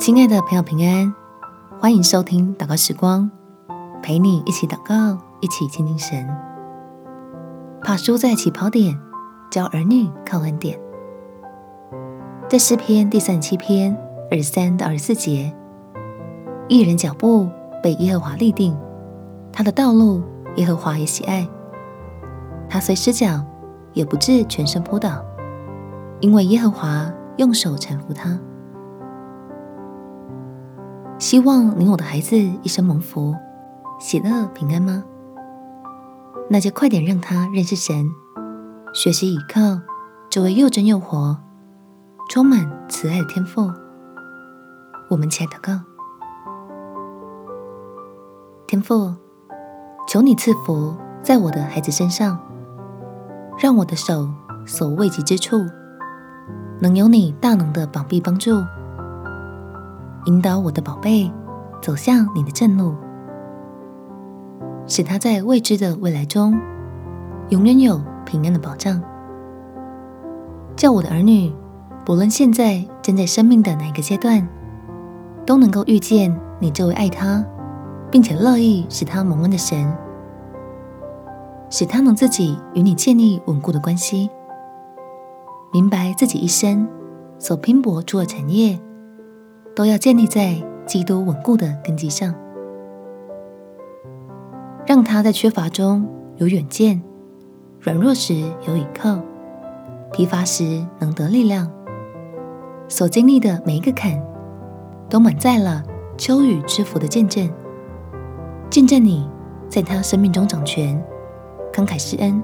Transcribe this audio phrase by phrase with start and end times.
[0.00, 1.14] 亲爱的朋友，平安，
[1.78, 3.30] 欢迎收听祷告时光，
[4.02, 6.26] 陪你一起祷告，一起亲近神。
[7.82, 8.98] 怕输在起跑点，
[9.50, 10.80] 教儿女靠恩典。
[12.48, 13.94] 在诗篇第三十七篇
[14.30, 15.54] 二十三到二十四节，
[16.66, 17.46] 一人脚步
[17.82, 18.74] 被耶和华立定，
[19.52, 20.22] 他的道路
[20.56, 21.46] 耶和华也喜爱。
[22.70, 23.44] 他虽失脚，
[23.92, 25.22] 也不至全身仆倒，
[26.20, 28.40] 因为耶和华用手搀扶他。
[31.30, 33.36] 希望你我的孩子一生蒙福、
[34.00, 35.04] 喜乐、平安吗？
[36.48, 38.10] 那就快点让他认识神，
[38.92, 39.60] 学习倚靠
[40.28, 41.38] 这位又真又活、
[42.30, 43.70] 充满慈爱的天父。
[45.08, 45.80] 我们起来祷告，
[48.66, 49.14] 天父，
[50.08, 52.40] 求你赐福在我的孩子身上，
[53.56, 54.28] 让我的手
[54.66, 55.64] 所未及之处，
[56.80, 58.50] 能有你大能的膀臂帮助。
[60.26, 61.30] 引导我的宝贝
[61.80, 62.94] 走向你的正路，
[64.86, 66.60] 使他在未知的未来中
[67.48, 69.02] 永远有平安的保障。
[70.76, 71.52] 叫我的儿女，
[72.04, 74.46] 不论现在正在生命的哪个阶段，
[75.46, 77.44] 都能够遇见你这位爱他，
[78.10, 79.90] 并且乐意使他蒙恩的神，
[81.70, 84.30] 使他能自己与你建立稳固的关系，
[85.72, 86.86] 明白自己一生
[87.38, 88.78] 所拼搏出的产业。
[89.80, 92.34] 都要建立在基督稳固的根基上，
[94.84, 96.06] 让他在缺乏中
[96.36, 97.00] 有远见，
[97.80, 98.34] 软弱时
[98.68, 99.18] 有倚靠，
[100.12, 101.66] 疲乏时能得力量。
[102.88, 104.22] 所经历的每一个坎，
[105.08, 105.82] 都满载了
[106.18, 107.50] 秋雨之福的见证，
[108.68, 109.26] 见证你
[109.66, 111.02] 在他生命中掌权，
[111.72, 112.42] 慷慨施恩，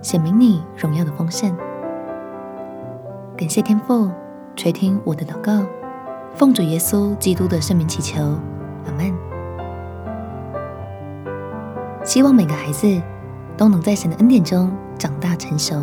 [0.00, 1.54] 显明你荣耀的丰盛。
[3.36, 4.10] 感谢天父
[4.56, 5.66] 垂听我的祷告。
[6.34, 8.22] 奉主耶稣基督的圣名祈求，
[8.86, 9.12] 阿门。
[12.04, 13.00] 希望每个孩子
[13.56, 15.74] 都能在神的恩典中长大成熟。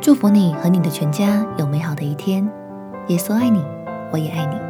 [0.00, 2.50] 祝福你和你的全家有美好的一天。
[3.08, 3.64] 耶稣爱你，
[4.12, 4.69] 我也爱你。